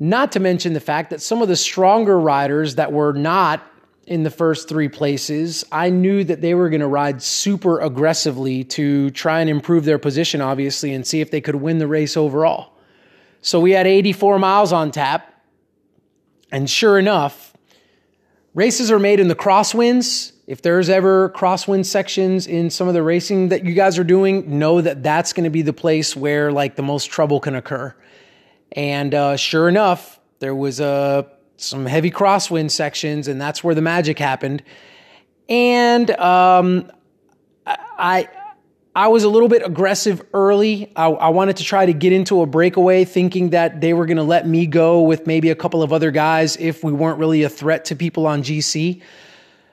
Not 0.00 0.32
to 0.32 0.40
mention 0.40 0.72
the 0.72 0.80
fact 0.80 1.10
that 1.10 1.20
some 1.20 1.42
of 1.42 1.48
the 1.48 1.56
stronger 1.56 2.18
riders 2.18 2.76
that 2.76 2.90
were 2.90 3.12
not 3.12 3.62
in 4.06 4.22
the 4.22 4.30
first 4.30 4.68
three 4.68 4.88
places, 4.88 5.64
I 5.70 5.90
knew 5.90 6.24
that 6.24 6.40
they 6.40 6.54
were 6.54 6.70
going 6.70 6.80
to 6.80 6.88
ride 6.88 7.22
super 7.22 7.78
aggressively 7.78 8.64
to 8.64 9.10
try 9.10 9.40
and 9.40 9.50
improve 9.50 9.84
their 9.84 9.98
position, 9.98 10.40
obviously, 10.40 10.94
and 10.94 11.06
see 11.06 11.20
if 11.20 11.30
they 11.30 11.42
could 11.42 11.54
win 11.54 11.78
the 11.78 11.86
race 11.86 12.16
overall. 12.16 12.72
So 13.42 13.60
we 13.60 13.72
had 13.72 13.86
84 13.86 14.38
miles 14.38 14.72
on 14.72 14.90
tap. 14.90 15.26
And 16.50 16.68
sure 16.68 16.98
enough, 16.98 17.52
races 18.54 18.90
are 18.90 18.98
made 18.98 19.20
in 19.20 19.28
the 19.28 19.36
crosswinds 19.36 20.32
if 20.50 20.62
there's 20.62 20.88
ever 20.88 21.30
crosswind 21.30 21.86
sections 21.86 22.48
in 22.48 22.70
some 22.70 22.88
of 22.88 22.94
the 22.94 23.04
racing 23.04 23.50
that 23.50 23.64
you 23.64 23.72
guys 23.72 23.96
are 24.00 24.04
doing, 24.04 24.58
know 24.58 24.80
that 24.80 25.00
that's 25.00 25.32
going 25.32 25.44
to 25.44 25.50
be 25.50 25.62
the 25.62 25.72
place 25.72 26.16
where 26.16 26.50
like 26.50 26.74
the 26.74 26.82
most 26.82 27.04
trouble 27.04 27.38
can 27.38 27.54
occur. 27.54 27.94
And 28.72 29.14
uh, 29.14 29.36
sure 29.36 29.68
enough, 29.68 30.20
there 30.38 30.54
was 30.54 30.80
uh, 30.80 31.24
some 31.56 31.86
heavy 31.86 32.10
crosswind 32.10 32.70
sections, 32.70 33.28
and 33.28 33.40
that's 33.40 33.64
where 33.64 33.74
the 33.74 33.82
magic 33.82 34.18
happened. 34.18 34.62
And 35.48 36.10
um, 36.12 36.90
I 37.66 38.28
I 38.94 39.08
was 39.08 39.24
a 39.24 39.28
little 39.28 39.48
bit 39.48 39.64
aggressive 39.64 40.22
early. 40.34 40.92
I, 40.96 41.06
I, 41.06 41.28
wanted 41.28 41.58
to 41.58 41.64
try 41.64 41.86
to 41.86 41.92
get 41.92 42.12
into 42.12 42.42
a 42.42 42.46
breakaway, 42.46 43.04
thinking 43.04 43.50
that 43.50 43.80
they 43.80 43.94
were 43.94 44.04
going 44.04 44.16
to 44.16 44.24
let 44.24 44.48
me 44.48 44.66
go 44.66 45.02
with 45.02 45.28
maybe 45.28 45.50
a 45.50 45.54
couple 45.54 45.82
of 45.82 45.92
other 45.92 46.10
guys 46.10 46.56
if 46.56 46.82
we 46.82 46.90
weren't 46.90 47.18
really 47.18 47.44
a 47.44 47.48
threat 47.48 47.84
to 47.86 47.96
people 47.96 48.26
on 48.26 48.42
GC 48.42 49.00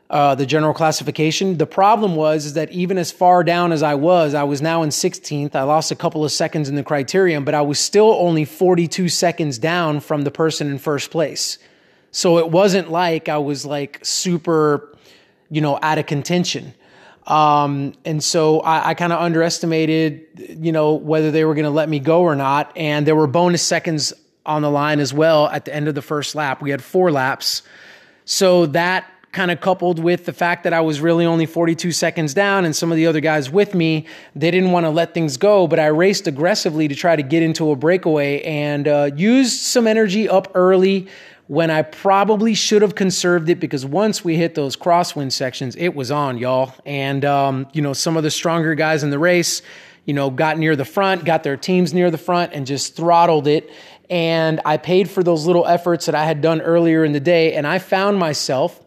uh, 0.10 0.36
the 0.36 0.46
general 0.46 0.74
classification. 0.74 1.58
The 1.58 1.66
problem 1.66 2.16
was 2.16 2.46
is 2.46 2.54
that 2.54 2.72
even 2.72 2.98
as 2.98 3.12
far 3.12 3.44
down 3.44 3.72
as 3.72 3.84
I 3.84 3.96
was, 3.96 4.34
I 4.34 4.44
was 4.44 4.62
now 4.62 4.84
in 4.84 4.90
16th. 4.90 5.54
I 5.56 5.64
lost 5.64 5.92
a 5.92 5.96
couple 5.96 6.24
of 6.24 6.32
seconds 6.32 6.70
in 6.70 6.76
the 6.76 6.84
criterium, 6.84 7.44
but 7.44 7.54
I 7.54 7.62
was 7.62 7.80
still 7.80 8.14
only 8.14 8.46
42 8.46 9.10
seconds 9.10 9.58
down 9.58 10.00
from 10.00 10.22
the 10.22 10.32
person 10.32 10.70
in 10.70 10.78
first 10.78 11.12
place. 11.12 11.58
So 12.12 12.38
it 12.38 12.50
wasn't 12.50 12.90
like 12.90 13.28
I 13.28 13.38
was 13.38 13.66
like 13.66 14.00
super, 14.04 14.96
you 15.50 15.60
know, 15.62 15.78
out 15.82 15.98
of 15.98 16.06
contention. 16.06 16.74
Um, 17.26 17.94
and 18.06 18.24
so 18.24 18.62
I, 18.62 18.90
I 18.90 18.94
kind 18.94 19.12
of 19.12 19.20
underestimated, 19.20 20.58
you 20.58 20.72
know, 20.72 20.94
whether 20.94 21.32
they 21.32 21.44
were 21.44 21.54
going 21.54 21.66
to 21.66 21.70
let 21.70 21.90
me 21.90 22.00
go 22.00 22.22
or 22.22 22.36
not. 22.36 22.72
And 22.78 23.06
there 23.06 23.16
were 23.18 23.28
bonus 23.28 23.62
seconds 23.62 24.14
on 24.46 24.62
the 24.62 24.72
line 24.72 25.02
as 25.02 25.14
well 25.14 25.48
at 25.48 25.66
the 25.66 25.76
end 25.76 25.90
of 25.90 25.96
the 25.96 26.02
first 26.02 26.34
lap. 26.34 26.62
We 26.62 26.70
had 26.70 26.82
four 26.82 27.12
laps. 27.12 27.64
So 28.24 28.68
that 28.68 29.06
kind 29.38 29.52
of 29.52 29.62
coupled 29.62 30.00
with 30.00 30.26
the 30.26 30.34
fact 30.34 30.64
that 30.64 30.74
I 30.74 30.82
was 30.82 31.00
really 31.00 31.24
only 31.24 31.46
42 31.46 31.92
seconds 31.92 32.34
down 32.34 32.66
and 32.66 32.76
some 32.76 32.92
of 32.92 32.96
the 32.96 33.06
other 33.06 33.20
guys 33.20 33.52
with 33.52 33.76
me, 33.76 34.08
they 34.36 34.50
didn't 34.50 34.72
want 34.72 34.88
to 34.88 34.90
let 34.90 35.14
things 35.14 35.38
go, 35.38 35.68
but 35.68 35.80
I 35.80 35.86
raced 35.88 36.26
aggressively 36.26 36.88
to 36.88 36.96
try 36.96 37.16
to 37.16 37.22
get 37.22 37.44
into 37.44 37.70
a 37.70 37.76
breakaway 37.76 38.42
and 38.42 38.88
uh, 38.88 39.12
used 39.16 39.62
some 39.62 39.86
energy 39.86 40.28
up 40.28 40.52
early 40.56 41.08
when 41.46 41.70
I 41.70 41.84
probably 41.84 42.56
should 42.56 42.82
have 42.82 42.96
conserved 42.96 43.48
it 43.50 43.60
because 43.60 43.86
once 43.86 44.24
we 44.24 44.38
hit 44.38 44.56
those 44.56 44.76
crosswind 44.76 45.32
sections, 45.34 45.76
it 45.76 45.90
was 45.94 46.10
on, 46.10 46.40
y'all. 46.40 46.74
And, 46.84 47.24
um, 47.24 47.68
you 47.74 47.84
know, 47.84 47.94
some 47.94 48.18
of 48.18 48.24
the 48.24 48.32
stronger 48.32 48.74
guys 48.74 49.04
in 49.04 49.12
the 49.12 49.20
race, 49.20 49.62
you 50.06 50.16
know, 50.16 50.32
got 50.32 50.58
near 50.58 50.76
the 50.76 50.84
front, 50.84 51.26
got 51.26 51.44
their 51.44 51.58
teams 51.58 51.94
near 51.94 52.10
the 52.10 52.18
front, 52.18 52.54
and 52.54 52.66
just 52.66 52.96
throttled 52.96 53.46
it. 53.46 53.70
And 54.10 54.62
I 54.66 54.78
paid 54.78 55.12
for 55.12 55.22
those 55.22 55.46
little 55.46 55.68
efforts 55.68 56.08
that 56.08 56.16
I 56.16 56.26
had 56.26 56.42
done 56.42 56.60
earlier 56.60 57.06
in 57.06 57.12
the 57.12 57.20
day. 57.20 57.54
And 57.54 57.68
I 57.68 57.78
found 57.78 58.18
myself, 58.18 58.82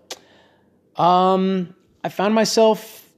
um, 1.01 1.75
I 2.05 2.11
found 2.11 2.35
myself 2.35 3.09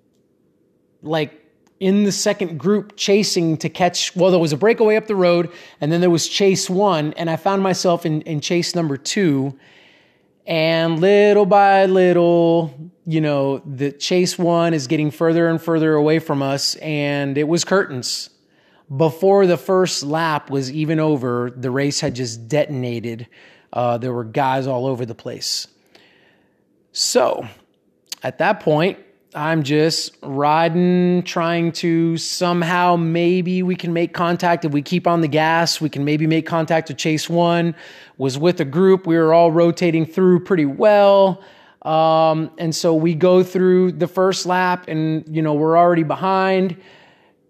like 1.03 1.39
in 1.81 2.05
the 2.05 2.13
second 2.13 2.59
group 2.59 2.97
chasing 2.97 3.57
to 3.57 3.69
catch. 3.69 4.15
Well, 4.15 4.31
there 4.31 4.39
was 4.39 4.53
a 4.53 4.57
breakaway 4.57 4.95
up 4.95 5.09
the 5.09 5.17
road, 5.17 5.51
and 5.81 5.91
then 5.91 6.01
there 6.01 6.11
was 6.11 6.29
chase 6.29 6.71
one, 6.71 7.13
and 7.15 7.29
I 7.29 7.35
found 7.35 7.61
myself 7.61 8.07
in, 8.07 8.23
in 8.23 8.41
chase 8.41 8.77
number 8.77 8.97
two. 8.97 9.59
And 10.47 11.01
little 11.01 11.45
by 11.45 11.87
little, 11.87 12.73
you 13.05 13.21
know, 13.21 13.59
the 13.59 13.91
chase 13.91 14.39
one 14.39 14.75
is 14.75 14.87
getting 14.87 15.11
further 15.11 15.49
and 15.49 15.61
further 15.61 15.95
away 15.95 16.21
from 16.21 16.41
us, 16.41 16.77
and 16.77 17.37
it 17.37 17.49
was 17.49 17.65
curtains. 17.65 18.31
Before 18.97 19.47
the 19.47 19.57
first 19.57 20.05
lap 20.05 20.51
was 20.51 20.71
even 20.71 21.01
over, 21.01 21.51
the 21.51 21.71
race 21.71 21.99
had 21.99 22.15
just 22.15 22.47
detonated. 22.47 23.27
Uh, 23.73 23.99
there 23.99 24.13
were 24.13 24.25
guys 24.25 24.69
all 24.69 24.87
over 24.87 25.05
the 25.05 25.15
place. 25.15 25.67
So 26.93 27.49
at 28.23 28.39
that 28.39 28.61
point, 28.61 28.99
I'm 29.35 29.63
just 29.63 30.17
riding, 30.23 31.23
trying 31.23 31.73
to 31.73 32.19
somehow 32.19 32.97
maybe 32.97 33.63
we 33.63 33.75
can 33.75 33.93
make 33.93 34.13
contact. 34.13 34.65
If 34.67 34.73
we 34.73 34.83
keep 34.83 35.07
on 35.07 35.23
the 35.23 35.29
gas, 35.29 35.81
we 35.81 35.89
can 35.89 36.05
maybe 36.05 36.27
make 36.27 36.47
contact 36.47 36.89
with 36.89 36.99
Chase 36.99 37.31
One. 37.31 37.75
Was 38.19 38.37
with 38.37 38.61
a 38.61 38.65
group. 38.65 39.07
We 39.07 39.17
were 39.17 39.33
all 39.33 39.51
rotating 39.51 40.05
through 40.05 40.45
pretty 40.45 40.67
well. 40.67 41.43
Um, 41.81 42.53
and 42.59 42.75
so 42.75 42.95
we 42.95 43.15
go 43.15 43.43
through 43.43 43.93
the 43.93 44.07
first 44.07 44.47
lap 44.47 44.85
and, 44.87 45.25
you 45.35 45.43
know, 45.43 45.55
we're 45.55 45.77
already 45.77 46.05
behind. 46.05 46.77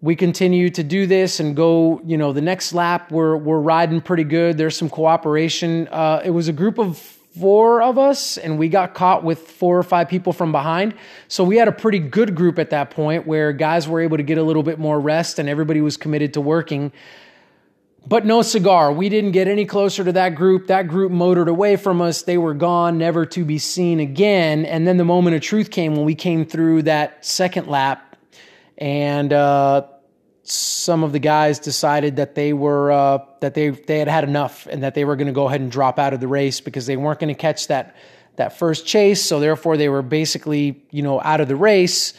We 0.01 0.15
continue 0.15 0.69
to 0.71 0.83
do 0.83 1.05
this 1.05 1.39
and 1.39 1.55
go, 1.55 2.01
you 2.05 2.17
know, 2.17 2.33
the 2.33 2.41
next 2.41 2.73
lap, 2.73 3.11
we're, 3.11 3.37
we're 3.37 3.59
riding 3.59 4.01
pretty 4.01 4.23
good. 4.23 4.57
There's 4.57 4.75
some 4.75 4.89
cooperation. 4.89 5.87
Uh, 5.89 6.21
it 6.25 6.31
was 6.31 6.47
a 6.47 6.53
group 6.53 6.79
of 6.79 7.19
four 7.39 7.81
of 7.81 7.97
us 7.97 8.37
and 8.37 8.59
we 8.59 8.69
got 8.69 8.93
caught 8.93 9.23
with 9.23 9.39
four 9.39 9.77
or 9.77 9.83
five 9.83 10.07
people 10.07 10.33
from 10.33 10.51
behind. 10.51 10.93
So 11.27 11.43
we 11.43 11.57
had 11.57 11.67
a 11.67 11.71
pretty 11.71 11.99
good 11.99 12.35
group 12.35 12.59
at 12.59 12.69
that 12.69 12.91
point 12.91 13.25
where 13.25 13.51
guys 13.53 13.87
were 13.87 14.01
able 14.01 14.17
to 14.17 14.23
get 14.23 14.37
a 14.37 14.43
little 14.43 14.63
bit 14.63 14.79
more 14.79 14.99
rest 14.99 15.39
and 15.39 15.49
everybody 15.49 15.81
was 15.81 15.97
committed 15.97 16.33
to 16.35 16.41
working. 16.41 16.91
But 18.05 18.25
no 18.25 18.41
cigar. 18.41 18.91
We 18.91 19.07
didn't 19.07 19.31
get 19.31 19.47
any 19.47 19.65
closer 19.65 20.03
to 20.03 20.11
that 20.11 20.35
group. 20.35 20.67
That 20.67 20.87
group 20.87 21.11
motored 21.11 21.47
away 21.47 21.77
from 21.77 22.01
us. 22.01 22.23
They 22.23 22.37
were 22.37 22.53
gone, 22.53 22.97
never 22.97 23.25
to 23.27 23.45
be 23.45 23.57
seen 23.57 23.99
again. 24.01 24.65
And 24.65 24.85
then 24.85 24.97
the 24.97 25.05
moment 25.05 25.37
of 25.37 25.41
truth 25.41 25.71
came 25.71 25.95
when 25.95 26.05
we 26.05 26.15
came 26.15 26.45
through 26.45 26.83
that 26.83 27.25
second 27.25 27.67
lap. 27.67 28.17
And 28.77 29.31
uh, 29.31 29.87
some 30.43 31.03
of 31.05 31.13
the 31.13 31.19
guys 31.19 31.59
decided 31.59 32.17
that 32.17 32.35
they 32.35 32.51
were 32.51 32.91
uh, 32.91 33.19
that 33.39 33.53
they 33.53 33.69
they 33.69 33.99
had 33.99 34.09
had 34.09 34.23
enough 34.25 34.67
and 34.67 34.83
that 34.83 34.93
they 34.93 35.05
were 35.05 35.15
going 35.15 35.27
to 35.27 35.33
go 35.33 35.47
ahead 35.47 35.61
and 35.61 35.71
drop 35.71 35.97
out 35.97 36.13
of 36.13 36.19
the 36.19 36.27
race 36.27 36.59
because 36.59 36.85
they 36.85 36.97
weren't 36.97 37.19
going 37.19 37.33
to 37.33 37.39
catch 37.39 37.67
that 37.67 37.95
that 38.35 38.57
first 38.57 38.85
chase. 38.85 39.23
So 39.23 39.39
therefore, 39.39 39.77
they 39.77 39.89
were 39.89 40.01
basically 40.01 40.83
you 40.91 41.01
know 41.01 41.21
out 41.21 41.39
of 41.39 41.47
the 41.47 41.55
race, 41.55 42.13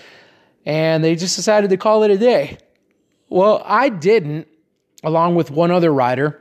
and 0.65 1.05
they 1.05 1.17
just 1.17 1.37
decided 1.37 1.71
to 1.71 1.77
call 1.77 2.03
it 2.03 2.11
a 2.11 2.19
day. 2.19 2.59
Well, 3.29 3.63
I 3.65 3.91
didn't, 3.91 4.49
along 5.03 5.35
with 5.35 5.51
one 5.51 5.71
other 5.71 5.93
rider, 5.93 6.41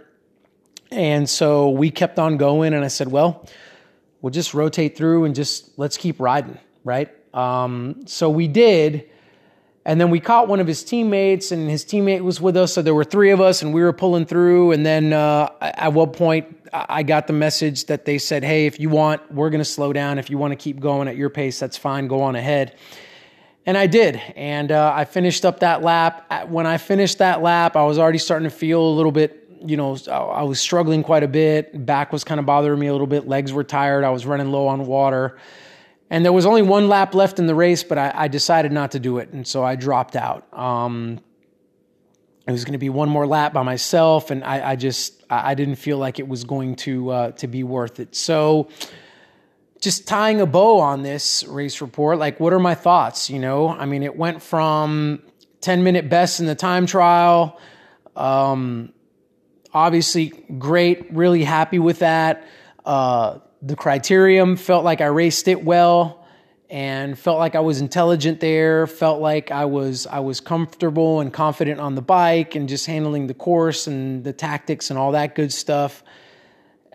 and 0.90 1.30
so 1.30 1.70
we 1.70 1.92
kept 1.92 2.18
on 2.18 2.38
going. 2.38 2.74
And 2.74 2.86
I 2.86 2.90
said, 2.90 3.10
well, 3.10 3.46
we'll 4.22 4.32
just 4.32 4.54
rotate 4.54 4.96
through 4.96 5.26
and 5.26 5.36
just 5.36 5.78
let's 5.78 5.98
keep 5.98 6.20
riding, 6.22 6.58
right? 6.86 7.10
Um, 7.36 8.04
so 8.06 8.30
we 8.30 8.48
did 8.48 9.10
and 9.86 10.00
then 10.00 10.10
we 10.10 10.20
caught 10.22 10.48
one 10.48 10.62
of 10.62 10.68
his 10.68 10.84
teammates, 10.84 11.52
and 11.52 11.70
his 11.70 11.84
teammate 11.84 12.22
was 12.22 12.40
with 12.40 12.56
us. 12.56 12.74
So 12.74 12.82
there 12.82 12.96
were 12.96 13.04
three 13.04 13.32
of 13.32 13.42
us, 13.42 13.62
and 13.62 13.74
we 13.74 13.82
were 13.82 13.92
pulling 13.92 14.26
through. 14.26 14.72
And 14.72 14.86
then 14.86 15.12
uh, 15.12 15.50
at 15.62 15.92
one 15.92 16.12
point, 16.12 16.56
I 16.72 17.04
got 17.04 17.28
the 17.28 17.34
message 17.34 17.86
that 17.86 18.06
they 18.06 18.18
said, 18.18 18.44
Hey, 18.44 18.66
if 18.66 18.80
you 18.80 18.90
want, 18.90 19.30
we're 19.32 19.50
going 19.50 19.60
to 19.60 19.66
slow 19.66 19.92
down. 19.92 20.20
If 20.20 20.30
you 20.30 20.38
want 20.38 20.52
to 20.52 20.56
keep 20.56 20.80
going 20.80 21.08
at 21.10 21.18
your 21.18 21.30
pace, 21.30 21.60
that's 21.60 21.78
fine. 21.78 22.08
Go 22.08 22.22
on 22.22 22.36
ahead. 22.36 22.76
And 23.66 23.78
I 23.78 23.88
did. 23.88 24.22
And 24.36 24.72
uh, 24.72 24.94
I 24.96 25.06
finished 25.06 25.46
up 25.46 25.60
that 25.60 25.82
lap. 25.82 26.48
When 26.48 26.66
I 26.66 26.78
finished 26.78 27.18
that 27.18 27.42
lap, 27.42 27.76
I 27.76 27.84
was 27.84 28.00
already 28.00 28.18
starting 28.18 28.50
to 28.50 28.56
feel 28.56 28.82
a 28.82 28.94
little 28.96 29.12
bit, 29.12 29.48
you 29.66 29.78
know, 29.78 29.98
I 30.10 30.44
was 30.44 30.60
struggling 30.60 31.04
quite 31.04 31.24
a 31.24 31.28
bit. 31.28 31.86
Back 31.86 32.12
was 32.12 32.24
kind 32.24 32.40
of 32.40 32.46
bothering 32.46 32.80
me 32.80 32.88
a 32.88 32.92
little 32.92 33.08
bit. 33.08 33.28
Legs 33.28 33.54
were 33.54 33.64
tired. 33.64 34.04
I 34.04 34.10
was 34.10 34.26
running 34.26 34.52
low 34.52 34.68
on 34.68 34.86
water. 34.86 35.38
And 36.14 36.24
there 36.24 36.32
was 36.32 36.46
only 36.46 36.62
one 36.62 36.90
lap 36.90 37.16
left 37.16 37.40
in 37.40 37.48
the 37.48 37.56
race, 37.56 37.82
but 37.82 37.98
I, 37.98 38.12
I 38.14 38.28
decided 38.28 38.72
not 38.72 38.92
to 38.92 39.00
do 39.00 39.18
it. 39.18 39.34
And 39.34 39.48
so 39.48 39.64
I 39.64 39.76
dropped 39.76 40.16
out. 40.16 40.46
Um, 40.54 41.20
it 42.46 42.52
was 42.52 42.66
going 42.66 42.74
to 42.74 42.78
be 42.78 42.90
one 42.90 43.10
more 43.10 43.26
lap 43.26 43.52
by 43.52 43.64
myself, 43.64 44.30
and 44.30 44.44
I, 44.44 44.74
I 44.74 44.76
just 44.76 45.24
I 45.28 45.56
didn't 45.56 45.78
feel 45.78 45.98
like 45.98 46.20
it 46.20 46.28
was 46.28 46.44
going 46.44 46.76
to 46.76 47.10
uh, 47.10 47.32
to 47.32 47.48
be 47.48 47.64
worth 47.64 48.00
it. 48.00 48.16
So, 48.16 48.70
just 49.82 50.08
tying 50.08 50.40
a 50.40 50.46
bow 50.46 50.82
on 50.82 51.02
this 51.02 51.46
race 51.46 51.82
report, 51.82 52.20
like 52.20 52.40
what 52.40 52.54
are 52.54 52.60
my 52.60 52.76
thoughts? 52.76 53.32
You 53.32 53.40
know, 53.40 53.70
I 53.70 53.88
mean, 53.88 54.04
it 54.04 54.16
went 54.16 54.44
from 54.44 55.24
ten 55.62 55.84
minute 55.84 56.10
best 56.10 56.40
in 56.40 56.46
the 56.46 56.54
time 56.54 56.86
trial. 56.86 57.60
Um, 58.16 58.94
obviously, 59.74 60.28
great, 60.60 61.12
really 61.12 61.44
happy 61.44 61.80
with 61.80 62.00
that. 62.00 62.46
Uh, 62.86 63.40
the 63.66 63.76
criterium, 63.76 64.60
felt 64.60 64.84
like 64.84 65.00
I 65.00 65.06
raced 65.06 65.48
it 65.48 65.64
well 65.64 66.26
and 66.70 67.18
felt 67.18 67.40
like 67.40 67.56
I 67.56 67.62
was 67.62 67.80
intelligent 67.80 68.40
there, 68.40 68.88
felt 68.88 69.22
like 69.22 69.52
I 69.52 69.66
was 69.66 70.06
I 70.08 70.20
was 70.20 70.40
comfortable 70.40 71.22
and 71.22 71.32
confident 71.32 71.80
on 71.80 71.96
the 71.96 72.02
bike 72.02 72.56
and 72.56 72.68
just 72.68 72.86
handling 72.86 73.28
the 73.28 73.34
course 73.34 73.88
and 73.88 74.24
the 74.24 74.34
tactics 74.34 74.90
and 74.90 75.00
all 75.00 75.14
that 75.14 75.36
good 75.36 75.54
stuff. 75.54 76.04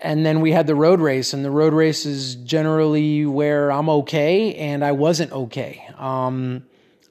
And 0.00 0.24
then 0.24 0.40
we 0.40 0.52
had 0.52 0.66
the 0.66 0.76
road 0.76 1.00
race, 1.00 1.32
and 1.32 1.44
the 1.44 1.50
road 1.50 1.72
race 1.72 2.06
is 2.06 2.36
generally 2.36 3.26
where 3.26 3.72
I'm 3.72 3.88
okay, 3.88 4.54
and 4.54 4.84
I 4.84 4.92
wasn't 4.92 5.32
okay. 5.32 5.84
Um, 5.96 6.64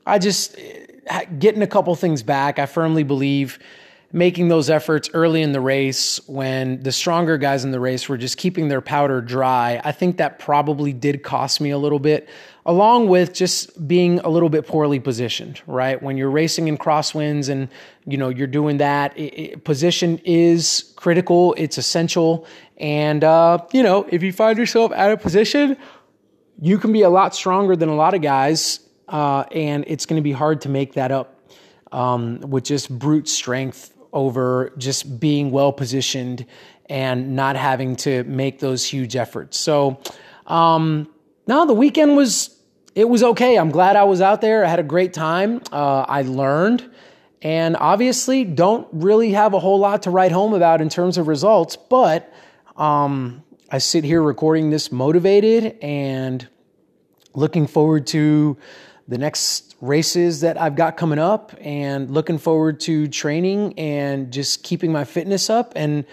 I 0.05 0.19
just 0.19 0.55
getting 1.37 1.61
a 1.61 1.67
couple 1.67 1.93
things 1.95 2.23
back. 2.23 2.59
I 2.59 2.65
firmly 2.65 3.03
believe 3.03 3.59
making 4.13 4.47
those 4.47 4.69
efforts 4.69 5.09
early 5.13 5.41
in 5.41 5.51
the 5.51 5.59
race 5.59 6.19
when 6.27 6.81
the 6.81 6.91
stronger 6.91 7.37
guys 7.37 7.65
in 7.65 7.71
the 7.71 7.79
race 7.79 8.07
were 8.07 8.17
just 8.17 8.37
keeping 8.37 8.69
their 8.69 8.79
powder 8.79 9.19
dry. 9.21 9.81
I 9.83 9.91
think 9.91 10.17
that 10.17 10.39
probably 10.39 10.93
did 10.93 11.23
cost 11.23 11.59
me 11.59 11.71
a 11.71 11.77
little 11.77 11.99
bit, 11.99 12.29
along 12.65 13.09
with 13.09 13.33
just 13.33 13.85
being 13.85 14.19
a 14.19 14.29
little 14.29 14.47
bit 14.47 14.65
poorly 14.65 14.99
positioned, 14.99 15.61
right? 15.67 16.01
When 16.01 16.15
you're 16.15 16.29
racing 16.29 16.69
in 16.69 16.77
crosswinds 16.77 17.49
and 17.49 17.67
you 18.05 18.17
know 18.17 18.29
you're 18.29 18.47
doing 18.47 18.77
that, 18.77 19.17
it, 19.17 19.33
it, 19.33 19.63
position 19.65 20.21
is 20.23 20.93
critical, 20.95 21.53
it's 21.57 21.77
essential. 21.77 22.47
And 22.77 23.25
uh, 23.25 23.59
you 23.73 23.83
know, 23.83 24.07
if 24.09 24.23
you 24.23 24.31
find 24.31 24.57
yourself 24.57 24.93
out 24.93 25.11
of 25.11 25.21
position, 25.21 25.75
you 26.61 26.77
can 26.77 26.93
be 26.93 27.01
a 27.01 27.09
lot 27.09 27.35
stronger 27.35 27.75
than 27.75 27.89
a 27.89 27.95
lot 27.95 28.13
of 28.13 28.21
guys, 28.21 28.79
uh, 29.09 29.41
and 29.51 29.83
it's 29.85 30.05
going 30.05 30.17
to 30.17 30.23
be 30.23 30.31
hard 30.31 30.61
to 30.61 30.69
make 30.69 30.93
that 30.93 31.11
up 31.11 31.51
um, 31.91 32.39
with 32.39 32.63
just 32.63 32.89
brute 32.89 33.27
strength 33.27 33.93
over 34.13 34.73
just 34.77 35.19
being 35.19 35.51
well 35.51 35.71
positioned 35.71 36.45
and 36.89 37.35
not 37.35 37.55
having 37.55 37.95
to 37.97 38.23
make 38.23 38.59
those 38.59 38.85
huge 38.85 39.15
efforts. 39.15 39.57
So, 39.57 39.99
um, 40.45 41.09
the 41.65 41.73
weekend 41.73 42.15
was 42.15 42.57
it 42.95 43.07
was 43.07 43.21
okay. 43.21 43.57
I'm 43.57 43.69
glad 43.69 43.95
I 43.95 44.05
was 44.05 44.21
out 44.21 44.41
there. 44.41 44.65
I 44.65 44.67
had 44.69 44.79
a 44.79 44.83
great 44.83 45.13
time. 45.13 45.61
Uh, 45.71 46.05
I 46.07 46.23
learned, 46.23 46.89
and 47.43 47.77
obviously, 47.77 48.43
don't 48.43 48.87
really 48.91 49.33
have 49.33 49.53
a 49.53 49.59
whole 49.59 49.77
lot 49.77 50.03
to 50.03 50.09
write 50.09 50.31
home 50.31 50.53
about 50.53 50.81
in 50.81 50.89
terms 50.89 51.19
of 51.19 51.27
results. 51.27 51.75
But 51.75 52.33
um, 52.75 53.43
I 53.69 53.77
sit 53.77 54.03
here 54.03 54.23
recording 54.23 54.71
this 54.71 54.91
motivated 54.91 55.77
and 55.81 56.47
looking 57.35 57.67
forward 57.67 58.07
to 58.07 58.57
the 59.07 59.17
next 59.17 59.66
races 59.81 60.41
that 60.41 60.59
I've 60.59 60.75
got 60.75 60.97
coming 60.97 61.19
up 61.19 61.53
and 61.61 62.09
looking 62.09 62.37
forward 62.37 62.79
to 62.81 63.07
training 63.07 63.77
and 63.77 64.31
just 64.31 64.63
keeping 64.63 64.91
my 64.91 65.03
fitness 65.03 65.49
up 65.49 65.73
and 65.75 66.05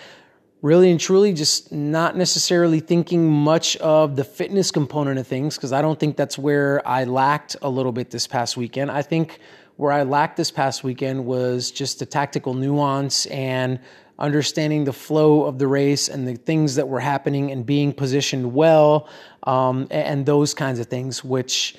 really 0.60 0.90
and 0.90 1.00
truly 1.00 1.32
just 1.32 1.72
not 1.72 2.16
necessarily 2.16 2.80
thinking 2.80 3.30
much 3.30 3.76
of 3.78 4.16
the 4.16 4.24
fitness 4.24 4.70
component 4.70 5.18
of 5.18 5.26
things 5.26 5.56
because 5.56 5.72
I 5.72 5.82
don't 5.82 5.98
think 5.98 6.16
that's 6.16 6.38
where 6.38 6.86
I 6.86 7.04
lacked 7.04 7.56
a 7.62 7.68
little 7.68 7.92
bit 7.92 8.10
this 8.10 8.26
past 8.26 8.56
weekend. 8.56 8.90
I 8.90 9.02
think 9.02 9.40
where 9.76 9.92
I 9.92 10.02
lacked 10.04 10.36
this 10.36 10.50
past 10.50 10.84
weekend 10.84 11.24
was 11.24 11.70
just 11.70 11.98
the 11.98 12.06
tactical 12.06 12.54
nuance 12.54 13.26
and 13.26 13.80
understanding 14.18 14.84
the 14.84 14.92
flow 14.92 15.44
of 15.44 15.58
the 15.58 15.66
race 15.66 16.08
and 16.08 16.28
the 16.28 16.36
things 16.36 16.76
that 16.76 16.88
were 16.88 17.00
happening 17.00 17.50
and 17.50 17.66
being 17.66 17.92
positioned 17.92 18.54
well, 18.54 19.08
um, 19.42 19.86
and 19.90 20.24
those 20.24 20.54
kinds 20.54 20.78
of 20.78 20.86
things, 20.86 21.24
which 21.24 21.76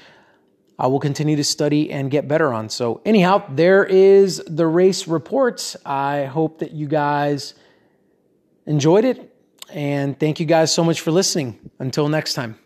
I 0.77 0.87
will 0.87 0.99
continue 0.99 1.35
to 1.37 1.43
study 1.43 1.91
and 1.91 2.11
get 2.11 2.27
better 2.27 2.53
on. 2.53 2.69
So, 2.69 3.01
anyhow, 3.05 3.45
there 3.49 3.85
is 3.85 4.43
the 4.45 4.67
race 4.67 5.07
report. 5.07 5.75
I 5.85 6.25
hope 6.25 6.59
that 6.59 6.71
you 6.71 6.87
guys 6.87 7.53
enjoyed 8.65 9.05
it. 9.05 9.31
And 9.69 10.19
thank 10.19 10.39
you 10.39 10.45
guys 10.45 10.73
so 10.73 10.83
much 10.83 11.01
for 11.01 11.11
listening. 11.11 11.71
Until 11.79 12.09
next 12.09 12.33
time. 12.33 12.64